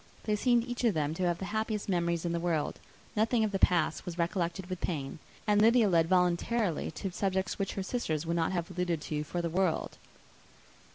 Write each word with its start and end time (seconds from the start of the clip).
They 0.23 0.35
seemed 0.35 0.65
each 0.65 0.83
of 0.83 0.95
them 0.95 1.13
to 1.13 1.27
have 1.27 1.37
the 1.37 1.45
happiest 1.53 1.87
memories 1.87 2.25
in 2.25 2.31
the 2.31 2.39
world. 2.39 2.79
Nothing 3.15 3.43
of 3.43 3.51
the 3.51 3.59
past 3.59 4.03
was 4.03 4.17
recollected 4.17 4.65
with 4.67 4.81
pain; 4.81 5.19
and 5.45 5.61
Lydia 5.61 5.87
led 5.87 6.07
voluntarily 6.09 6.89
to 6.89 7.11
subjects 7.11 7.59
which 7.59 7.73
her 7.73 7.83
sisters 7.83 8.25
would 8.25 8.35
not 8.35 8.51
have 8.51 8.71
alluded 8.71 8.99
to 9.01 9.23
for 9.23 9.43
the 9.43 9.47
world. 9.51 9.99